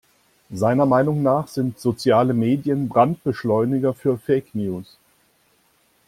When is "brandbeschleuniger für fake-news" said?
2.89-4.97